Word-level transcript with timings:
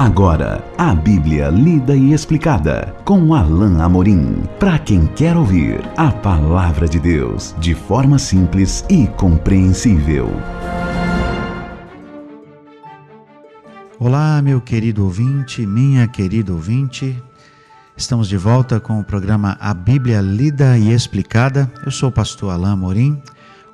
Agora, 0.00 0.64
a 0.78 0.94
Bíblia 0.94 1.50
lida 1.50 1.94
e 1.94 2.14
explicada 2.14 2.96
com 3.04 3.34
Alain 3.34 3.82
Amorim. 3.82 4.44
Para 4.58 4.78
quem 4.78 5.06
quer 5.08 5.36
ouvir 5.36 5.82
a 5.94 6.10
palavra 6.10 6.88
de 6.88 6.98
Deus 6.98 7.54
de 7.58 7.74
forma 7.74 8.18
simples 8.18 8.82
e 8.88 9.06
compreensível. 9.08 10.30
Olá, 13.98 14.40
meu 14.40 14.58
querido 14.58 15.04
ouvinte, 15.04 15.66
minha 15.66 16.08
querida 16.08 16.50
ouvinte. 16.50 17.22
Estamos 17.94 18.26
de 18.26 18.38
volta 18.38 18.80
com 18.80 18.98
o 18.98 19.04
programa 19.04 19.58
A 19.60 19.74
Bíblia 19.74 20.22
Lida 20.22 20.78
e 20.78 20.94
Explicada. 20.94 21.70
Eu 21.84 21.90
sou 21.90 22.08
o 22.08 22.12
pastor 22.12 22.52
Alain 22.52 22.72
Amorim. 22.72 23.22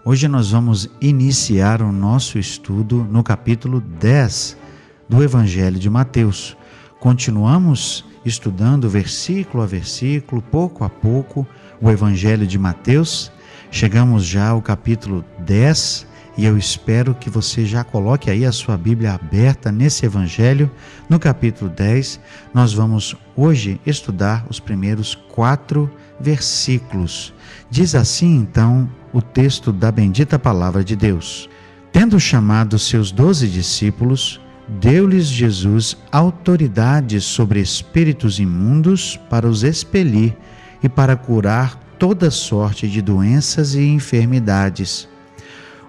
Hoje 0.05 0.27
nós 0.27 0.51
vamos 0.51 0.91
iniciar 1.01 1.81
o 1.81 1.93
nosso 1.93 2.37
estudo 2.37 3.07
no 3.09 3.23
capítulo 3.23 3.81
10 3.81 4.66
do 5.09 5.23
Evangelho 5.23 5.79
de 5.79 5.89
Mateus. 5.89 6.57
Continuamos 6.99 8.05
estudando 8.25 8.89
versículo 8.89 9.63
a 9.63 9.67
versículo, 9.67 10.43
pouco 10.43 10.83
a 10.85 10.91
pouco, 10.91 11.47
o 11.81 11.91
Evangelho 11.91 12.47
de 12.47 12.59
Mateus. 12.59 13.31
Chegamos 13.71 14.25
já 14.25 14.49
ao 14.49 14.63
capítulo 14.63 15.25
10 15.41 16.07
e 16.37 16.45
eu 16.45 16.59
espero 16.59 17.15
que 17.15 17.31
você 17.31 17.65
já 17.65 17.83
coloque 17.83 18.31
aí 18.31 18.45
a 18.45 18.53
sua 18.53 18.77
Bíblia 18.77 19.15
aberta 19.15 19.73
nesse 19.73 20.05
Evangelho. 20.05 20.71
No 21.09 21.19
capítulo 21.19 21.71
10, 21.71 22.21
nós 22.53 22.75
vamos 22.75 23.17
hoje 23.35 23.81
estudar 23.87 24.45
os 24.51 24.61
primeiros 24.61 25.15
quatro 25.15 25.91
versículos. 26.21 27.33
Diz 27.71 27.95
assim 27.95 28.37
então 28.37 28.89
o 29.13 29.23
texto 29.23 29.73
da 29.73 29.91
bendita 29.91 30.39
Palavra 30.39 30.85
de 30.85 30.95
Deus: 30.95 31.49
Tendo 31.91 32.21
chamado 32.21 32.79
seus 32.79 33.11
doze 33.11 33.49
discípulos, 33.49 34.41
deu-lhes 34.69 35.27
Jesus 35.27 35.97
autoridade 36.11 37.21
sobre 37.21 37.61
espíritos 37.61 38.39
imundos 38.39 39.17
para 39.31 39.47
os 39.47 39.63
expelir 39.63 40.37
e 40.83 40.89
para 40.89 41.17
curar 41.17 41.77
toda 41.99 42.31
sorte 42.31 42.89
de 42.89 43.01
doenças 43.01 43.75
e 43.75 43.85
enfermidades. 43.87 45.09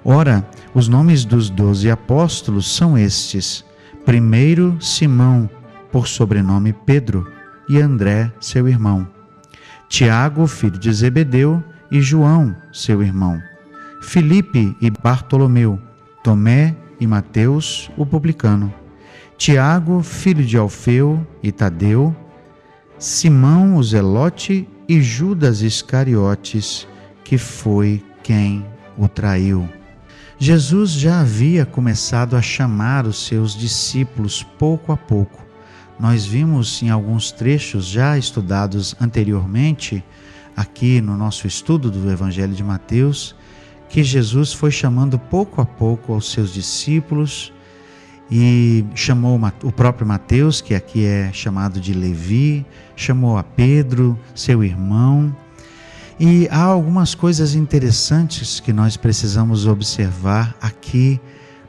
Ora, 0.03 0.47
os 0.73 0.87
nomes 0.87 1.25
dos 1.25 1.49
doze 1.49 1.89
apóstolos 1.89 2.73
são 2.73 2.97
estes: 2.97 3.65
primeiro, 4.05 4.77
Simão, 4.79 5.49
por 5.91 6.07
sobrenome 6.07 6.73
Pedro, 6.73 7.27
e 7.67 7.79
André, 7.81 8.31
seu 8.39 8.67
irmão, 8.67 9.07
Tiago, 9.89 10.47
filho 10.47 10.77
de 10.77 10.91
Zebedeu, 10.93 11.63
e 11.91 12.01
João, 12.01 12.55
seu 12.71 13.01
irmão, 13.01 13.41
Filipe 14.01 14.75
e 14.79 14.89
Bartolomeu, 14.89 15.79
Tomé 16.23 16.75
e 16.99 17.07
Mateus, 17.07 17.89
o 17.97 18.05
publicano, 18.05 18.73
Tiago, 19.37 20.01
filho 20.01 20.43
de 20.43 20.57
Alfeu 20.57 21.25
e 21.43 21.51
Tadeu, 21.51 22.15
Simão, 22.97 23.75
o 23.75 23.83
zelote 23.83 24.67
e 24.89 25.01
Judas 25.01 25.61
Iscariotes, 25.61 26.87
que 27.23 27.37
foi 27.37 28.03
quem 28.23 28.65
o 28.97 29.07
traiu. 29.07 29.69
Jesus 30.39 30.91
já 30.91 31.21
havia 31.21 31.65
começado 31.65 32.35
a 32.35 32.41
chamar 32.41 33.05
os 33.05 33.25
seus 33.25 33.55
discípulos 33.55 34.43
pouco 34.43 34.91
a 34.91 34.97
pouco. 34.97 35.45
Nós 35.99 36.25
vimos 36.25 36.81
em 36.81 36.89
alguns 36.89 37.31
trechos 37.31 37.85
já 37.85 38.17
estudados 38.17 38.95
anteriormente, 38.99 40.03
aqui 40.55 41.01
no 41.01 41.15
nosso 41.15 41.45
estudo 41.45 41.89
do 41.91 42.09
Evangelho 42.11 42.53
de 42.53 42.63
Mateus, 42.63 43.35
que 43.89 44.03
Jesus 44.03 44.53
foi 44.53 44.71
chamando 44.71 45.17
pouco 45.17 45.61
a 45.61 45.65
pouco 45.65 46.13
aos 46.13 46.31
seus 46.31 46.53
discípulos 46.53 47.53
e 48.29 48.85
chamou 48.93 49.39
o 49.63 49.71
próprio 49.71 50.05
Mateus, 50.05 50.59
que 50.59 50.75
aqui 50.75 51.05
é 51.05 51.31
chamado 51.31 51.79
de 51.79 51.93
Levi, 51.93 52.65
chamou 52.95 53.37
a 53.37 53.43
Pedro, 53.43 54.19
seu 54.35 54.63
irmão. 54.63 55.35
E 56.19 56.47
há 56.49 56.63
algumas 56.63 57.15
coisas 57.15 57.55
interessantes 57.55 58.59
que 58.59 58.73
nós 58.73 58.97
precisamos 58.97 59.65
observar 59.65 60.55
aqui 60.59 61.21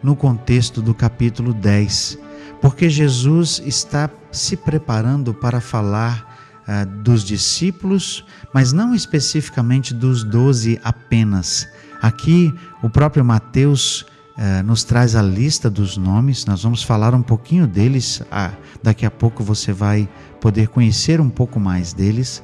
no 0.03 0.17
contexto 0.17 0.81
do 0.81 0.95
capítulo 0.95 1.53
10, 1.53 2.19
porque 2.61 2.89
Jesus 2.89 3.63
está 3.65 4.11
se 4.33 4.57
preparando 4.57 5.35
para 5.35 5.61
falar 5.61 6.63
uh, 6.67 6.87
dos 7.03 7.25
discípulos, 7.25 8.25
mas 8.53 8.73
não 8.73 8.95
especificamente 8.95 9.93
dos 9.93 10.25
doze 10.25 10.81
apenas, 10.83 11.69
Aqui, 12.01 12.55
o 12.83 12.89
próprio 12.89 13.25
Mateus 13.25 14.07
eh, 14.37 14.63
nos 14.63 14.85
traz 14.85 15.17
a 15.17 15.23
lista 15.23 15.69
dos 15.69 15.97
nomes, 15.97 16.47
nós 16.47 16.63
vamos 16.63 16.83
falar 16.83 17.13
um 17.13 17.23
pouquinho 17.23 17.67
deles, 17.67 18.23
ah, 18.31 18.53
daqui 18.81 19.05
a 19.05 19.11
pouco 19.11 19.43
você 19.43 19.73
vai 19.73 20.09
poder 20.41 20.69
conhecer 20.69 21.21
um 21.21 21.29
pouco 21.29 21.59
mais 21.59 21.93
deles, 21.93 22.41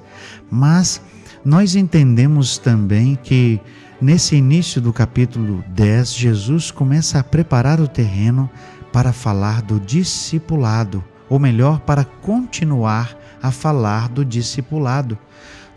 mas 0.51 1.01
nós 1.45 1.77
entendemos 1.77 2.59
também 2.59 3.15
que 3.15 3.61
nesse 4.01 4.35
início 4.35 4.81
do 4.81 4.93
capítulo 4.93 5.63
10, 5.69 6.15
Jesus 6.15 6.73
começa 6.73 7.21
a 7.21 7.25
preparar 7.25 7.81
o 7.81 7.87
terreno 7.87 8.51
para 8.93 9.13
falar 9.13 9.63
do 9.63 9.79
discipulado, 9.79 11.05
ou 11.29 11.39
melhor, 11.39 11.79
para 11.81 12.05
continuar 12.05 13.17
a 13.41 13.53
falar 13.53 14.09
do 14.09 14.25
discipulado. 14.25 15.17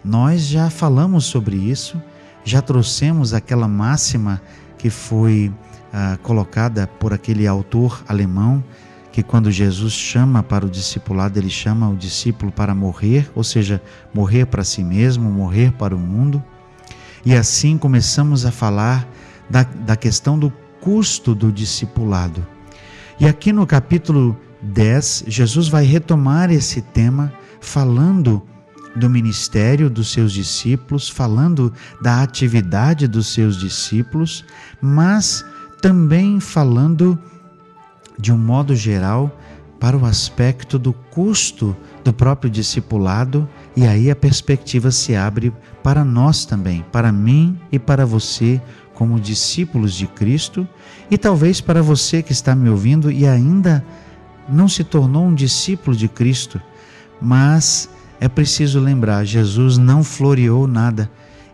Nós 0.04 0.42
já 0.42 0.70
falamos 0.70 1.26
sobre 1.26 1.58
isso 1.58 2.02
já 2.48 2.62
trouxemos 2.62 3.34
aquela 3.34 3.68
máxima 3.68 4.42
que 4.78 4.90
foi 4.90 5.52
ah, 5.92 6.18
colocada 6.24 6.88
por 6.88 7.12
aquele 7.12 7.46
autor 7.46 8.02
alemão, 8.08 8.64
que 9.12 9.22
quando 9.22 9.52
Jesus 9.52 9.92
chama 9.92 10.42
para 10.42 10.66
o 10.66 10.70
discipulado, 10.70 11.38
ele 11.38 11.50
chama 11.50 11.90
o 11.90 11.96
discípulo 11.96 12.50
para 12.50 12.74
morrer, 12.74 13.30
ou 13.36 13.44
seja, 13.44 13.82
morrer 14.14 14.46
para 14.46 14.64
si 14.64 14.82
mesmo, 14.82 15.30
morrer 15.30 15.74
para 15.74 15.94
o 15.94 16.00
mundo. 16.00 16.42
E 17.26 17.36
assim 17.36 17.78
começamos 17.78 18.46
a 18.46 18.52
falar 18.52 19.06
da, 19.50 19.64
da 19.64 19.98
questão 19.98 20.40
do 20.40 20.50
custo 20.80 21.36
do 21.36 21.52
discipulado. 21.52 22.48
E 23.20 23.28
aqui 23.28 23.52
no 23.52 23.68
capítulo 23.68 24.38
10, 24.62 25.26
Jesus 25.28 25.68
vai 25.68 25.84
retomar 25.84 26.50
esse 26.50 26.82
tema 26.82 27.34
falando 27.60 28.42
do 28.98 29.10
ministério 29.10 29.90
dos 29.90 30.12
seus 30.12 30.34
discípulos, 30.34 31.08
falando 31.08 31.72
da 32.02 32.22
atividade 32.22 33.08
dos 33.08 33.28
seus 33.28 33.58
discípulos, 33.58 34.44
mas 34.82 35.46
também 35.82 36.40
falando 36.40 37.18
de 38.20 38.32
um 38.32 38.38
modo 38.38 38.76
geral 38.76 39.40
para 39.80 39.96
o 39.96 40.06
aspecto 40.06 40.80
do 40.80 40.92
custo 40.92 41.76
do 42.04 42.12
próprio 42.12 42.50
discipulado, 42.50 43.48
e 43.76 43.86
aí 43.86 44.10
a 44.10 44.16
perspectiva 44.16 44.90
se 44.92 45.16
abre 45.16 45.54
para 45.84 46.04
nós 46.04 46.46
também, 46.46 46.84
para 46.92 47.12
mim 47.12 47.60
e 47.72 47.78
para 47.78 48.06
você, 48.06 48.62
como 48.94 49.20
discípulos 49.20 49.94
de 49.94 50.08
Cristo, 50.08 50.68
e 51.12 51.18
talvez 51.18 51.62
para 51.62 51.84
você 51.84 52.24
que 52.24 52.32
está 52.32 52.56
me 52.56 52.70
ouvindo 52.70 53.12
e 53.12 53.28
ainda 53.28 53.86
não 54.50 54.68
se 54.68 54.84
tornou 54.84 55.26
um 55.26 55.36
discípulo 55.36 55.96
de 55.96 56.08
Cristo, 56.08 56.60
mas 57.22 57.90
é 58.20 58.28
preciso 58.28 58.80
lembrar: 58.80 59.26
Jesus 59.26 59.78
não 59.78 60.04
floreou 60.04 60.68
nada. 60.68 61.10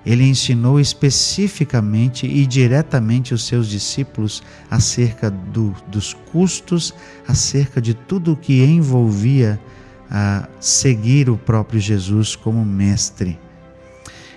Ele 0.05 0.25
ensinou 0.25 0.79
especificamente 0.81 2.27
e 2.27 2.45
diretamente 2.45 3.33
os 3.33 3.47
seus 3.47 3.69
discípulos 3.69 4.43
acerca 4.69 5.31
do, 5.31 5.73
dos 5.87 6.13
custos, 6.13 6.93
acerca 7.25 7.81
de 7.81 7.93
tudo 7.93 8.33
o 8.33 8.35
que 8.35 8.61
envolvia 8.65 9.57
a 10.11 10.47
seguir 10.59 11.29
o 11.29 11.37
próprio 11.37 11.79
Jesus 11.79 12.35
como 12.35 12.65
mestre. 12.65 13.39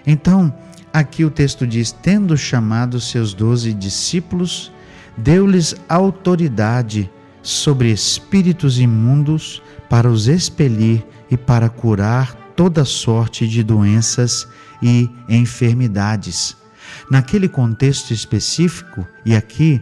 Então, 0.06 0.54
aqui 0.92 1.24
o 1.24 1.30
texto 1.30 1.66
diz: 1.66 1.90
tendo 1.90 2.36
chamado 2.36 3.00
seus 3.00 3.34
doze 3.34 3.74
discípulos, 3.74 4.70
deu-lhes 5.16 5.74
autoridade 5.88 7.10
sobre 7.42 7.90
espíritos 7.90 8.78
imundos 8.78 9.62
para 9.88 10.10
os 10.10 10.28
expelir 10.28 11.04
e 11.30 11.36
para 11.36 11.68
curar 11.68 12.34
toda 12.56 12.84
sorte 12.84 13.46
de 13.46 13.62
doenças 13.62 14.48
e 14.82 15.08
enfermidades. 15.28 16.56
Naquele 17.10 17.48
contexto 17.48 18.12
específico, 18.12 19.06
e 19.24 19.34
aqui, 19.34 19.80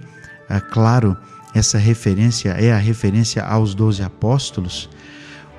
é 0.49 0.61
claro, 0.61 1.17
essa 1.55 1.79
referência 1.79 2.51
é 2.51 2.73
a 2.73 2.79
referência 2.79 3.43
aos 3.43 3.75
doze 3.75 4.03
apóstolos, 4.03 4.89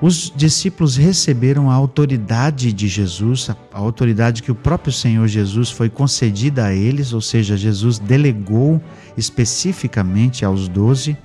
os 0.00 0.30
discípulos 0.36 0.94
receberam 0.96 1.70
a 1.70 1.74
autoridade 1.74 2.70
de 2.70 2.86
Jesus, 2.86 3.48
a 3.48 3.56
autoridade 3.72 4.42
que 4.42 4.52
o 4.52 4.54
próprio 4.54 4.92
Senhor 4.92 5.26
Jesus 5.26 5.70
foi 5.70 5.88
concedida 5.88 6.66
a 6.66 6.74
eles, 6.74 7.14
ou 7.14 7.22
seja, 7.22 7.56
Jesus 7.56 7.98
delegou 7.98 8.82
especificamente 9.16 10.44
aos 10.44 10.68
doze 10.68 11.16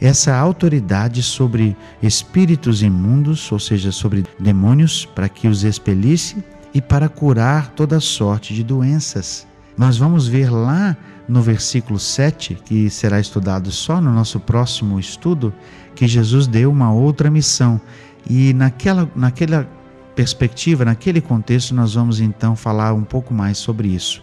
essa 0.00 0.34
autoridade 0.34 1.22
sobre 1.22 1.76
espíritos 2.02 2.82
imundos, 2.82 3.50
ou 3.52 3.58
seja, 3.58 3.92
sobre 3.92 4.24
demônios, 4.38 5.04
para 5.04 5.28
que 5.28 5.46
os 5.46 5.62
expelisse 5.62 6.42
e 6.72 6.80
para 6.80 7.08
curar 7.08 7.68
toda 7.68 8.00
sorte 8.00 8.54
de 8.54 8.64
doenças. 8.64 9.46
Nós 9.76 9.98
vamos 9.98 10.26
ver 10.26 10.50
lá 10.50 10.96
no 11.28 11.42
versículo 11.42 11.98
7, 11.98 12.54
que 12.64 12.90
será 12.90 13.20
estudado 13.20 13.70
só 13.70 14.00
no 14.00 14.12
nosso 14.12 14.40
próximo 14.40 14.98
estudo, 14.98 15.52
que 15.94 16.08
Jesus 16.08 16.46
deu 16.46 16.70
uma 16.70 16.92
outra 16.92 17.30
missão. 17.30 17.80
E 18.28 18.52
naquela, 18.54 19.08
naquela 19.14 19.68
perspectiva, 20.14 20.84
naquele 20.84 21.20
contexto, 21.20 21.74
nós 21.74 21.94
vamos 21.94 22.20
então 22.20 22.56
falar 22.56 22.92
um 22.92 23.04
pouco 23.04 23.32
mais 23.32 23.58
sobre 23.58 23.88
isso. 23.88 24.22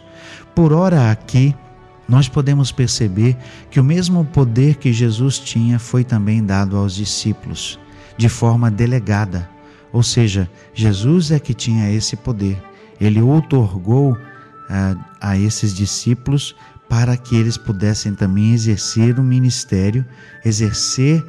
Por 0.53 0.73
ora 0.73 1.11
aqui, 1.11 1.55
nós 2.07 2.29
podemos 2.29 2.71
perceber 2.71 3.35
que 3.69 3.79
o 3.79 3.83
mesmo 3.83 4.23
poder 4.25 4.75
que 4.75 4.93
Jesus 4.93 5.39
tinha 5.39 5.77
foi 5.77 6.03
também 6.03 6.43
dado 6.43 6.77
aos 6.77 6.95
discípulos, 6.95 7.79
de 8.17 8.29
forma 8.29 8.71
delegada. 8.71 9.49
Ou 9.91 10.03
seja, 10.03 10.49
Jesus 10.73 11.31
é 11.31 11.39
que 11.39 11.53
tinha 11.53 11.91
esse 11.91 12.15
poder. 12.15 12.61
Ele 12.99 13.21
outorgou 13.21 14.17
a, 14.69 14.95
ah, 15.21 15.31
a 15.31 15.37
esses 15.37 15.73
discípulos 15.73 16.55
para 16.89 17.17
que 17.17 17.35
eles 17.35 17.57
pudessem 17.57 18.13
também 18.13 18.53
exercer 18.53 19.19
o 19.19 19.23
ministério, 19.23 20.05
exercer 20.43 21.23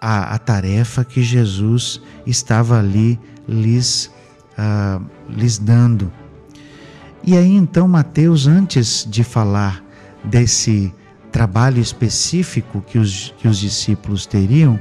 a, 0.00 0.34
a 0.34 0.38
tarefa 0.38 1.04
que 1.04 1.22
Jesus 1.22 2.00
estava 2.26 2.78
ali 2.78 3.18
lhes, 3.48 4.10
uh, 4.56 5.04
lhes 5.28 5.58
dando. 5.58 6.12
E 7.24 7.36
aí 7.36 7.54
então 7.54 7.88
Mateus, 7.88 8.46
antes 8.46 9.06
de 9.08 9.24
falar 9.24 9.81
desse 10.24 10.92
trabalho 11.30 11.80
específico 11.80 12.82
que 12.86 12.98
os, 12.98 13.34
que 13.38 13.48
os 13.48 13.58
discípulos 13.58 14.26
teriam, 14.26 14.78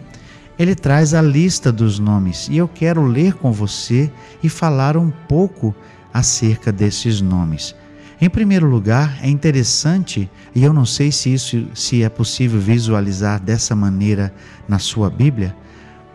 ele 0.59 0.75
traz 0.75 1.13
a 1.13 1.21
lista 1.21 1.71
dos 1.71 1.97
nomes 1.97 2.47
e 2.49 2.57
eu 2.57 2.67
quero 2.67 3.03
ler 3.03 3.33
com 3.33 3.51
você 3.51 4.11
e 4.43 4.49
falar 4.49 4.97
um 4.97 5.09
pouco 5.09 5.73
acerca 6.13 6.71
desses 6.71 7.21
nomes. 7.21 7.73
Em 8.19 8.29
primeiro 8.29 8.67
lugar, 8.67 9.17
é 9.23 9.27
interessante, 9.27 10.29
e 10.53 10.63
eu 10.63 10.71
não 10.71 10.85
sei 10.85 11.11
se 11.11 11.33
isso 11.33 11.67
se 11.73 12.03
é 12.03 12.09
possível 12.09 12.59
visualizar 12.59 13.39
dessa 13.39 13.75
maneira 13.75 14.31
na 14.67 14.77
sua 14.77 15.09
Bíblia, 15.09 15.55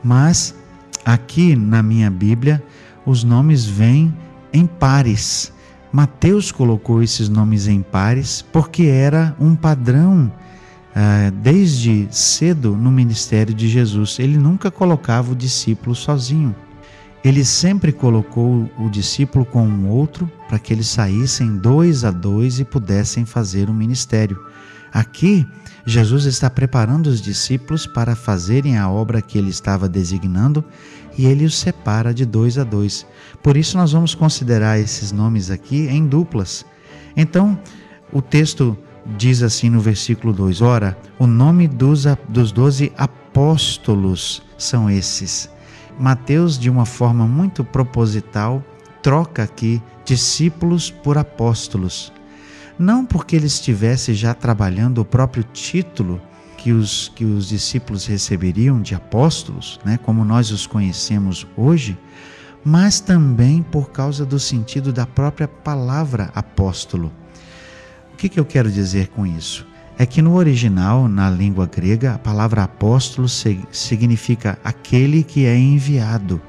mas 0.04 0.54
aqui 1.04 1.56
na 1.56 1.82
minha 1.82 2.08
Bíblia 2.08 2.62
os 3.04 3.24
nomes 3.24 3.64
vêm 3.64 4.14
em 4.52 4.66
pares. 4.66 5.52
Mateus 5.96 6.52
colocou 6.52 7.02
esses 7.02 7.26
nomes 7.26 7.66
em 7.66 7.80
pares 7.80 8.44
porque 8.52 8.82
era 8.82 9.34
um 9.40 9.56
padrão 9.56 10.30
uh, 10.90 11.30
desde 11.40 12.06
cedo 12.10 12.76
no 12.76 12.90
ministério 12.90 13.54
de 13.54 13.66
Jesus. 13.66 14.18
Ele 14.18 14.36
nunca 14.36 14.70
colocava 14.70 15.32
o 15.32 15.34
discípulo 15.34 15.94
sozinho. 15.94 16.54
Ele 17.24 17.42
sempre 17.46 17.92
colocou 17.92 18.70
o 18.78 18.90
discípulo 18.90 19.46
com 19.46 19.66
um 19.66 19.88
outro 19.88 20.30
para 20.46 20.58
que 20.58 20.70
eles 20.70 20.86
saíssem 20.86 21.56
dois 21.56 22.04
a 22.04 22.10
dois 22.10 22.60
e 22.60 22.64
pudessem 22.66 23.24
fazer 23.24 23.70
o 23.70 23.72
ministério. 23.72 24.38
Aqui, 24.92 25.46
Jesus 25.86 26.26
está 26.26 26.50
preparando 26.50 27.06
os 27.06 27.22
discípulos 27.22 27.86
para 27.86 28.14
fazerem 28.14 28.76
a 28.76 28.90
obra 28.90 29.22
que 29.22 29.38
ele 29.38 29.48
estava 29.48 29.88
designando 29.88 30.62
e 31.16 31.26
ele 31.26 31.44
os 31.44 31.56
separa 31.56 32.12
de 32.12 32.24
dois 32.24 32.58
a 32.58 32.64
dois. 32.64 33.06
Por 33.42 33.56
isso, 33.56 33.76
nós 33.76 33.92
vamos 33.92 34.14
considerar 34.14 34.78
esses 34.78 35.12
nomes 35.12 35.50
aqui 35.50 35.86
em 35.88 36.06
duplas. 36.06 36.64
Então, 37.16 37.58
o 38.12 38.20
texto 38.20 38.76
diz 39.16 39.42
assim 39.42 39.70
no 39.70 39.80
versículo 39.80 40.32
2: 40.32 40.60
Ora, 40.62 40.98
o 41.18 41.26
nome 41.26 41.68
dos, 41.68 42.04
dos 42.28 42.52
doze 42.52 42.92
apóstolos 42.96 44.42
são 44.58 44.90
esses. 44.90 45.48
Mateus, 45.98 46.58
de 46.58 46.68
uma 46.68 46.84
forma 46.84 47.26
muito 47.26 47.64
proposital, 47.64 48.62
troca 49.02 49.42
aqui 49.42 49.80
discípulos 50.04 50.90
por 50.90 51.16
apóstolos. 51.16 52.12
Não 52.78 53.06
porque 53.06 53.36
ele 53.36 53.46
estivesse 53.46 54.12
já 54.12 54.34
trabalhando 54.34 54.98
o 54.98 55.04
próprio 55.04 55.42
título 55.42 56.20
que 56.66 56.72
os, 56.72 57.12
que 57.14 57.24
os 57.24 57.48
discípulos 57.48 58.06
receberiam 58.06 58.82
de 58.82 58.92
apóstolos, 58.92 59.78
né, 59.84 59.96
como 60.02 60.24
nós 60.24 60.50
os 60.50 60.66
conhecemos 60.66 61.46
hoje, 61.56 61.96
mas 62.64 62.98
também 62.98 63.62
por 63.62 63.92
causa 63.92 64.26
do 64.26 64.40
sentido 64.40 64.92
da 64.92 65.06
própria 65.06 65.46
palavra 65.46 66.28
apóstolo. 66.34 67.12
O 68.12 68.16
que, 68.16 68.28
que 68.28 68.40
eu 68.40 68.44
quero 68.44 68.68
dizer 68.68 69.10
com 69.10 69.24
isso? 69.24 69.64
é 69.96 70.04
que 70.04 70.20
no 70.20 70.34
original, 70.34 71.08
na 71.08 71.30
língua 71.30 71.66
grega, 71.66 72.14
a 72.14 72.18
palavra 72.18 72.64
apóstolo 72.64 73.28
significa 73.70 74.58
aquele 74.64 75.22
que 75.22 75.46
é 75.46 75.56
enviado. 75.56 76.42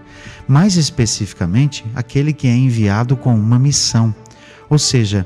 Mais 0.48 0.76
especificamente, 0.78 1.86
aquele 1.96 2.34
que 2.34 2.48
é 2.48 2.56
enviado 2.56 3.16
com 3.16 3.34
uma 3.36 3.60
missão. 3.60 4.14
Ou 4.68 4.80
seja, 4.80 5.26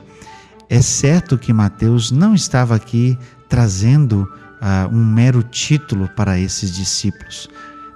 é 0.69 0.81
certo 0.81 1.37
que 1.37 1.53
Mateus 1.53 2.11
não 2.11 2.35
estava 2.35 2.75
aqui 2.75 3.17
trazendo 3.49 4.27
uh, 4.61 4.93
um 4.93 5.03
mero 5.03 5.41
título 5.43 6.07
para 6.15 6.39
esses 6.39 6.71
discípulos. 6.71 7.49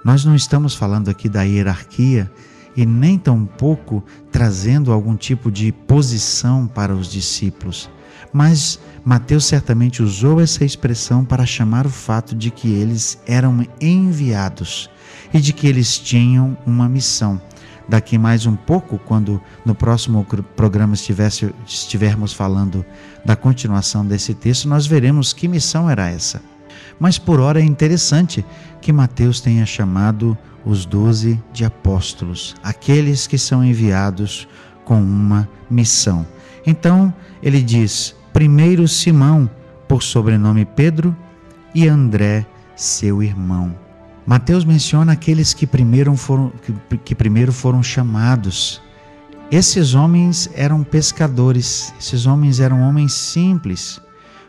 Nós 0.04 0.24
não 0.24 0.34
estamos 0.34 0.74
falando 0.74 1.08
aqui 1.08 1.28
da 1.28 1.42
hierarquia 1.42 2.30
e 2.76 2.84
nem 2.84 3.18
tampouco 3.18 4.04
trazendo 4.30 4.92
algum 4.92 5.16
tipo 5.16 5.50
de 5.50 5.72
posição 5.72 6.66
para 6.66 6.94
os 6.94 7.10
discípulos. 7.10 7.88
Mas 8.32 8.78
Mateus 9.04 9.46
certamente 9.46 10.02
usou 10.02 10.40
essa 10.40 10.64
expressão 10.64 11.24
para 11.24 11.46
chamar 11.46 11.86
o 11.86 11.90
fato 11.90 12.34
de 12.34 12.50
que 12.50 12.68
eles 12.68 13.18
eram 13.26 13.66
enviados 13.80 14.90
e 15.32 15.40
de 15.40 15.52
que 15.52 15.66
eles 15.66 15.98
tinham 15.98 16.56
uma 16.66 16.88
missão. 16.88 17.40
Daqui 17.88 18.18
mais 18.18 18.46
um 18.46 18.56
pouco, 18.56 18.98
quando 18.98 19.40
no 19.64 19.74
próximo 19.74 20.26
programa 20.56 20.94
estivesse, 20.94 21.54
estivermos 21.64 22.32
falando 22.32 22.84
da 23.24 23.36
continuação 23.36 24.04
desse 24.04 24.34
texto, 24.34 24.68
nós 24.68 24.86
veremos 24.86 25.32
que 25.32 25.46
missão 25.46 25.88
era 25.88 26.08
essa. 26.10 26.42
Mas 26.98 27.18
por 27.18 27.40
hora 27.40 27.60
é 27.60 27.64
interessante 27.64 28.44
que 28.80 28.92
Mateus 28.92 29.40
tenha 29.40 29.66
chamado 29.66 30.36
os 30.64 30.84
doze 30.84 31.40
de 31.52 31.64
apóstolos, 31.64 32.54
aqueles 32.62 33.26
que 33.26 33.38
são 33.38 33.64
enviados 33.64 34.48
com 34.84 35.00
uma 35.00 35.48
missão. 35.70 36.26
Então 36.66 37.12
ele 37.42 37.62
diz: 37.62 38.16
primeiro 38.32 38.88
Simão, 38.88 39.48
por 39.86 40.02
sobrenome 40.02 40.64
Pedro, 40.64 41.16
e 41.74 41.86
André, 41.86 42.46
seu 42.74 43.22
irmão. 43.22 43.74
Mateus 44.26 44.64
menciona 44.64 45.12
aqueles 45.12 45.54
que 45.54 45.66
primeiro 45.66 46.16
foram, 46.16 46.52
que, 46.62 46.98
que 46.98 47.14
primeiro 47.14 47.52
foram 47.52 47.82
chamados. 47.82 48.82
Esses 49.50 49.94
homens 49.94 50.50
eram 50.54 50.82
pescadores, 50.82 51.94
esses 52.00 52.26
homens 52.26 52.58
eram 52.58 52.80
homens 52.80 53.12
simples, 53.12 54.00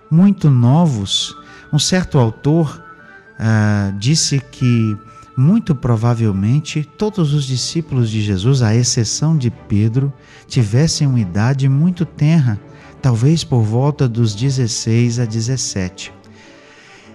muito 0.09 0.49
novos. 0.49 1.35
Um 1.71 1.79
certo 1.79 2.17
autor 2.17 2.81
ah, 3.37 3.91
disse 3.97 4.39
que 4.39 4.97
muito 5.37 5.75
provavelmente 5.75 6.83
todos 6.97 7.33
os 7.33 7.45
discípulos 7.45 8.09
de 8.09 8.21
Jesus, 8.21 8.63
à 8.63 8.75
exceção 8.75 9.37
de 9.37 9.51
Pedro, 9.51 10.11
tivessem 10.47 11.05
uma 11.05 11.19
idade 11.19 11.69
muito 11.69 12.05
tenra, 12.05 12.59
talvez 13.01 13.43
por 13.43 13.61
volta 13.61 14.07
dos 14.07 14.33
16 14.33 15.19
a 15.19 15.25
17. 15.25 16.11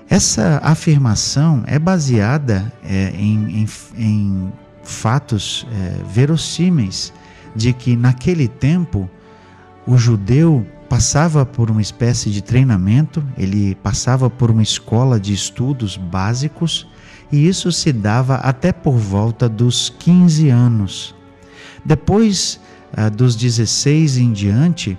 Essa 0.09 0.61
afirmação 0.63 1.65
é 1.67 1.79
baseada 1.79 2.73
é, 2.85 3.13
em, 3.17 3.63
em, 3.63 3.69
em, 3.97 4.53
fatos 4.85 5.67
é, 5.73 6.05
verossímeis 6.13 7.13
de 7.57 7.73
que 7.73 7.97
naquele 7.97 8.47
tempo 8.47 9.11
o 9.87 9.97
judeu 9.97 10.67
passava 10.93 11.47
por 11.47 11.71
uma 11.71 11.81
espécie 11.81 12.29
de 12.29 12.43
treinamento, 12.43 13.25
ele 13.39 13.75
passava 13.77 14.29
por 14.29 14.51
uma 14.51 14.63
escola 14.63 15.19
de 15.19 15.33
estudos 15.33 15.97
básicos 15.97 16.87
e 17.33 17.49
isso 17.49 17.73
se 17.73 17.95
dava 17.95 18.35
até 18.35 18.75
por 18.75 18.99
volta 18.99 19.49
dos 19.49 19.89
15 19.89 20.51
anos. 20.51 21.15
Depois 21.83 22.61
ah, 22.93 23.09
dos 23.09 23.35
16 23.35 24.19
em 24.19 24.33
diante, 24.35 24.99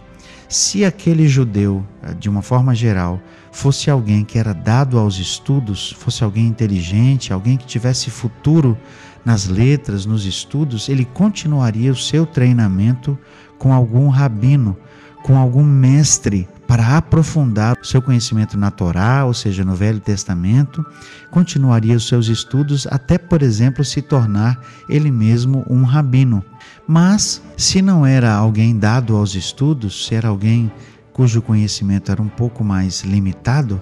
se 0.50 0.84
aquele 0.84 1.28
judeu, 1.28 1.86
eh, 2.02 2.16
de 2.16 2.28
uma 2.28 2.42
forma 2.42 2.74
geral, 2.74 3.22
fosse 3.52 3.92
alguém 3.92 4.26
que 4.26 4.40
era 4.40 4.52
dado 4.52 4.98
aos 4.98 5.20
estudos, 5.20 5.92
fosse 5.92 6.24
alguém 6.24 6.48
inteligente, 6.48 7.32
alguém 7.32 7.56
que 7.56 7.68
tivesse 7.68 8.10
futuro 8.10 8.76
nas 9.24 9.48
letras, 9.48 10.08
nos 10.08 10.26
estudos, 10.26 10.90
ele 10.90 11.06
continuaria 11.06 11.92
o 11.92 11.96
seu 11.96 12.26
treinamento 12.26 13.16
com 13.60 13.72
algum 13.72 14.10
rabino, 14.10 14.76
com 15.24 15.38
algum 15.38 15.64
mestre 15.64 16.48
para 16.68 16.98
aprofundar 16.98 17.78
o 17.82 17.86
seu 17.86 18.02
conhecimento 18.02 18.58
na 18.58 18.70
Torá, 18.70 19.26
ou 19.26 19.34
seja, 19.34 19.64
no 19.64 19.76
Velho 19.76 20.00
Testamento, 20.00 20.86
continuaria 21.32 21.96
os 21.96 22.08
seus 22.08 22.28
estudos 22.28 22.86
até, 22.90 23.18
por 23.18 23.42
exemplo, 23.42 23.86
se 23.86 24.02
tornar 24.02 24.60
ele 24.90 25.12
mesmo 25.12 25.66
um 25.70 25.84
rabino. 25.84 26.44
Mas, 26.88 27.42
se 27.56 27.82
não 27.82 28.06
era 28.06 28.34
alguém 28.34 28.78
dado 28.78 29.16
aos 29.16 29.34
estudos, 29.34 30.06
se 30.06 30.16
era 30.16 30.28
alguém 30.28 30.72
cujo 31.14 31.42
conhecimento 31.42 32.12
era 32.12 32.22
um 32.22 32.28
pouco 32.28 32.64
mais 32.64 33.02
limitado, 33.02 33.82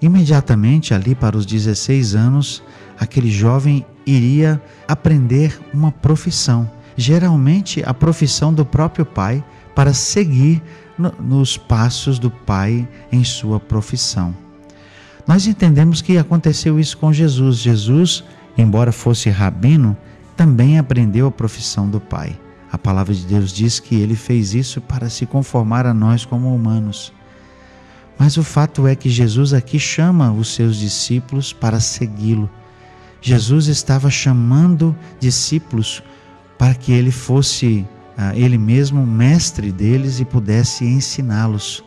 imediatamente 0.00 0.92
ali 0.94 1.14
para 1.14 1.36
os 1.36 1.46
16 1.46 2.14
anos, 2.14 2.62
aquele 2.98 3.30
jovem 3.30 3.84
iria 4.06 4.62
aprender 4.86 5.58
uma 5.72 5.90
profissão, 5.90 6.70
geralmente 6.96 7.82
a 7.84 7.94
profissão 7.94 8.52
do 8.52 8.64
próprio 8.64 9.06
pai, 9.06 9.42
para 9.76 9.92
seguir 9.92 10.62
no, 10.96 11.12
nos 11.20 11.58
passos 11.58 12.18
do 12.18 12.30
Pai 12.30 12.88
em 13.12 13.22
sua 13.22 13.60
profissão. 13.60 14.34
Nós 15.26 15.46
entendemos 15.46 16.00
que 16.00 16.16
aconteceu 16.16 16.80
isso 16.80 16.96
com 16.96 17.12
Jesus. 17.12 17.58
Jesus, 17.58 18.24
embora 18.56 18.90
fosse 18.90 19.28
rabino, 19.28 19.94
também 20.34 20.78
aprendeu 20.78 21.26
a 21.26 21.30
profissão 21.30 21.90
do 21.90 22.00
Pai. 22.00 22.40
A 22.72 22.78
palavra 22.78 23.14
de 23.14 23.26
Deus 23.26 23.52
diz 23.52 23.78
que 23.78 23.96
ele 23.96 24.16
fez 24.16 24.54
isso 24.54 24.80
para 24.80 25.10
se 25.10 25.26
conformar 25.26 25.84
a 25.84 25.92
nós 25.92 26.24
como 26.24 26.54
humanos. 26.54 27.12
Mas 28.18 28.38
o 28.38 28.42
fato 28.42 28.86
é 28.86 28.96
que 28.96 29.10
Jesus 29.10 29.52
aqui 29.52 29.78
chama 29.78 30.32
os 30.32 30.54
seus 30.54 30.78
discípulos 30.78 31.52
para 31.52 31.80
segui-lo. 31.80 32.48
Jesus 33.20 33.66
estava 33.66 34.08
chamando 34.08 34.96
discípulos 35.20 36.02
para 36.56 36.74
que 36.74 36.92
ele 36.92 37.10
fosse 37.10 37.86
ele 38.34 38.56
mesmo 38.58 39.06
mestre 39.06 39.70
deles 39.70 40.20
e 40.20 40.24
pudesse 40.24 40.84
ensiná-los 40.84 41.84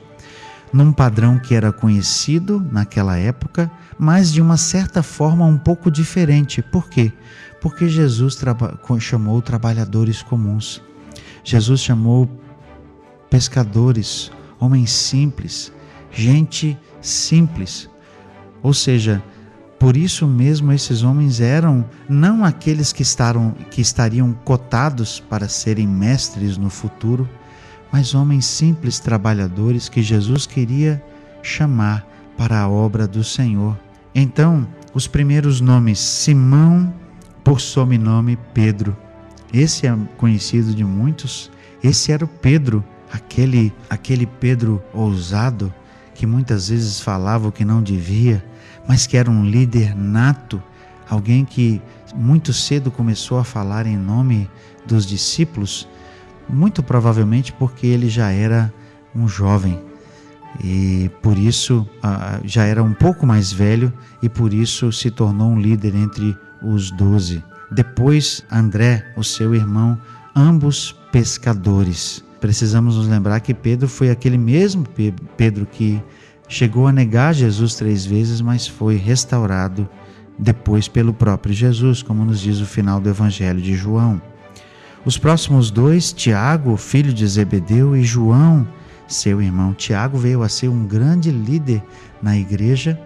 num 0.72 0.92
padrão 0.94 1.40
que 1.40 1.56
era 1.56 1.74
conhecido 1.74 2.64
naquela 2.72 3.18
época, 3.18 3.72
mas 3.98 4.32
de 4.32 4.40
uma 4.42 4.56
certa 4.56 5.02
forma 5.02 5.46
um 5.46 5.58
pouco 5.58 5.90
diferente. 5.90 6.62
Por 6.62 6.88
quê? 6.88 7.12
Porque 7.60 7.90
Jesus 7.90 8.38
chamou 9.00 9.42
trabalhadores 9.42 10.22
comuns. 10.22 10.82
Jesus 11.44 11.82
chamou 11.82 12.30
pescadores, 13.30 14.32
homens 14.60 14.92
simples, 14.92 15.74
gente 16.12 16.78
simples. 17.02 17.90
Ou 18.62 18.74
seja, 18.74 19.24
por 19.80 19.96
isso 19.96 20.28
mesmo 20.28 20.74
esses 20.74 21.04
homens 21.04 21.40
eram 21.40 21.86
não 22.08 22.44
aqueles 22.44 22.92
que, 22.92 23.02
estaram, 23.02 23.56
que 23.72 23.80
estariam 23.80 24.34
cotados 24.44 25.22
para 25.22 25.48
serem 25.48 25.88
mestres 25.88 26.58
no 26.58 26.70
futuro, 26.70 27.28
mas 27.90 28.14
homens 28.14 28.46
simples 28.46 29.00
trabalhadores 29.00 29.88
que 29.88 30.04
Jesus 30.04 30.46
queria 30.46 31.02
chamar 31.42 32.06
para 32.38 32.60
a 32.60 32.70
obra 32.70 33.08
do 33.08 33.24
Senhor. 33.24 33.80
Então, 34.14 34.68
os 34.94 35.08
primeiros 35.08 35.62
nomes, 35.62 35.98
Simão, 35.98 36.94
por 37.44 37.62
sobrenome 37.62 38.38
Pedro. 38.54 38.96
Esse 39.52 39.88
é 39.88 39.98
conhecido 40.18 40.74
de 40.76 40.84
muitos. 40.84 41.50
Esse 41.82 42.12
era 42.12 42.26
o 42.26 42.28
Pedro, 42.28 42.84
aquele, 43.12 43.74
aquele 43.90 44.26
Pedro 44.26 44.84
ousado 44.94 45.74
que 46.14 46.26
muitas 46.26 46.68
vezes 46.68 47.00
falava 47.00 47.48
o 47.48 47.52
que 47.52 47.64
não 47.64 47.82
devia, 47.82 48.44
mas 48.90 49.06
que 49.06 49.16
era 49.16 49.30
um 49.30 49.46
líder 49.46 49.96
nato, 49.96 50.62
alguém 51.08 51.46
que 51.46 51.80
muito 52.16 52.52
cedo 52.52 52.90
começou 52.90 53.38
a 53.38 53.44
falar 53.44 53.86
em 53.86 53.96
nome 53.96 54.50
dos 54.84 55.06
discípulos, 55.06 55.88
muito 56.50 56.82
provavelmente 56.82 57.54
porque 57.54 57.86
ele 57.86 58.10
já 58.10 58.32
era 58.32 58.74
um 59.16 59.28
jovem 59.28 59.80
e 60.64 61.12
por 61.22 61.38
isso 61.38 61.88
já 62.44 62.66
era 62.66 62.82
um 62.82 62.96
pouco 62.96 63.28
mais 63.28 63.52
velho 63.52 63.94
e 64.24 64.28
por 64.28 64.52
isso 64.52 64.92
se 64.92 65.12
tornou 65.12 65.52
um 65.52 65.62
líder 65.62 65.94
entre 65.94 66.36
os 66.64 66.90
doze. 66.90 67.44
Depois 67.70 68.44
André, 68.52 69.06
o 69.16 69.24
seu 69.24 69.54
irmão, 69.54 70.02
ambos 70.36 70.96
pescadores. 71.12 72.24
Precisamos 72.42 72.96
nos 72.96 73.08
lembrar 73.08 73.40
que 73.42 73.54
Pedro 73.54 73.88
foi 73.88 74.10
aquele 74.10 74.38
mesmo 74.38 74.84
Pedro 75.38 75.68
que 75.68 76.02
chegou 76.50 76.88
a 76.88 76.92
negar 76.92 77.34
Jesus 77.34 77.76
três 77.76 78.06
vezes, 78.06 78.42
mas 78.42 78.68
foi 78.68 78.98
restaurado 78.98 79.88
depois 80.38 80.88
pelo 80.88 81.14
próprio 81.14 81.54
Jesus, 81.54 82.02
como 82.02 82.26
nos 82.26 82.40
diz 82.40 82.60
o 82.60 82.66
final 82.66 83.00
do 83.00 83.08
Evangelho 83.08 83.62
de 83.62 83.76
João. 83.76 84.20
Os 85.06 85.18
próximos 85.18 85.70
dois, 85.70 86.12
Tiago, 86.12 86.76
filho 86.76 87.14
de 87.14 87.26
Zebedeu, 87.26 87.96
e 87.96 88.04
João, 88.04 88.68
seu 89.08 89.42
irmão. 89.42 89.74
Tiago 89.74 90.18
veio 90.18 90.44
a 90.44 90.50
ser 90.50 90.68
um 90.68 90.86
grande 90.86 91.32
líder 91.32 91.82
na 92.22 92.38
igreja. 92.38 93.00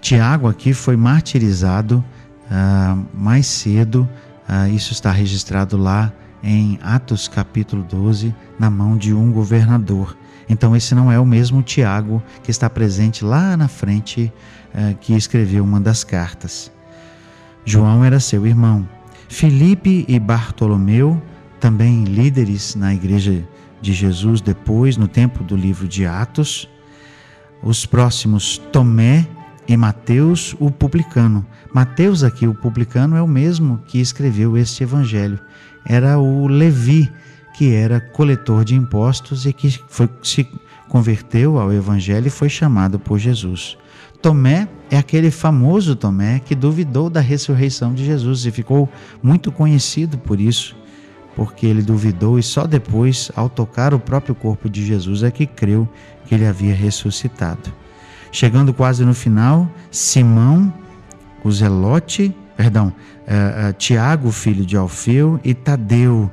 Tiago 0.00 0.48
aqui 0.48 0.72
foi 0.72 0.96
martirizado 0.96 2.04
uh, 2.50 3.06
mais 3.14 3.46
cedo, 3.46 4.08
uh, 4.48 4.68
isso 4.74 4.92
está 4.92 5.10
registrado 5.10 5.76
lá 5.76 6.12
em 6.42 6.78
Atos 6.82 7.28
capítulo 7.28 7.82
12, 7.82 8.34
na 8.58 8.70
mão 8.70 8.96
de 8.96 9.12
um 9.12 9.32
governador. 9.32 10.16
Então, 10.48 10.76
esse 10.76 10.94
não 10.94 11.10
é 11.10 11.18
o 11.18 11.26
mesmo 11.26 11.62
Tiago 11.62 12.22
que 12.42 12.50
está 12.50 12.70
presente 12.70 13.24
lá 13.24 13.56
na 13.56 13.68
frente, 13.68 14.32
eh, 14.72 14.94
que 15.00 15.14
escreveu 15.14 15.64
uma 15.64 15.80
das 15.80 16.04
cartas. 16.04 16.70
João 17.64 18.04
era 18.04 18.20
seu 18.20 18.46
irmão. 18.46 18.88
Felipe 19.28 20.04
e 20.06 20.18
Bartolomeu, 20.20 21.20
também 21.58 22.04
líderes 22.04 22.76
na 22.76 22.94
igreja 22.94 23.46
de 23.80 23.92
Jesus 23.92 24.40
depois, 24.40 24.96
no 24.96 25.08
tempo 25.08 25.42
do 25.42 25.56
livro 25.56 25.88
de 25.88 26.06
Atos. 26.06 26.68
Os 27.62 27.84
próximos, 27.84 28.58
Tomé 28.72 29.26
e 29.66 29.76
Mateus, 29.76 30.54
o 30.60 30.70
publicano. 30.70 31.44
Mateus, 31.74 32.22
aqui, 32.22 32.46
o 32.46 32.54
publicano, 32.54 33.16
é 33.16 33.22
o 33.22 33.26
mesmo 33.26 33.82
que 33.86 33.98
escreveu 33.98 34.56
este 34.56 34.84
evangelho. 34.84 35.40
Era 35.84 36.18
o 36.18 36.46
Levi 36.46 37.10
que 37.56 37.72
era 37.72 38.00
coletor 38.00 38.64
de 38.64 38.74
impostos 38.74 39.46
e 39.46 39.52
que 39.52 39.80
foi, 39.88 40.08
se 40.22 40.46
converteu 40.88 41.58
ao 41.58 41.72
Evangelho 41.72 42.26
e 42.26 42.30
foi 42.30 42.50
chamado 42.50 42.98
por 42.98 43.18
Jesus. 43.18 43.78
Tomé 44.20 44.68
é 44.90 44.98
aquele 44.98 45.30
famoso 45.30 45.96
Tomé 45.96 46.38
que 46.38 46.54
duvidou 46.54 47.08
da 47.08 47.20
ressurreição 47.20 47.94
de 47.94 48.04
Jesus 48.04 48.44
e 48.44 48.50
ficou 48.50 48.88
muito 49.22 49.50
conhecido 49.50 50.18
por 50.18 50.38
isso, 50.38 50.76
porque 51.34 51.66
ele 51.66 51.80
duvidou 51.80 52.38
e 52.38 52.42
só 52.42 52.66
depois, 52.66 53.30
ao 53.34 53.48
tocar 53.48 53.94
o 53.94 53.98
próprio 53.98 54.34
corpo 54.34 54.68
de 54.68 54.84
Jesus, 54.84 55.22
é 55.22 55.30
que 55.30 55.46
creu 55.46 55.88
que 56.26 56.34
ele 56.34 56.46
havia 56.46 56.74
ressuscitado. 56.74 57.72
Chegando 58.30 58.74
quase 58.74 59.02
no 59.02 59.14
final, 59.14 59.66
Simão, 59.90 60.72
o 61.42 61.50
Zelote, 61.50 62.34
perdão, 62.54 62.88
uh, 62.88 63.70
uh, 63.70 63.72
Tiago, 63.74 64.30
filho 64.30 64.64
de 64.66 64.76
Alfeu, 64.76 65.40
e 65.42 65.54
Tadeu, 65.54 66.30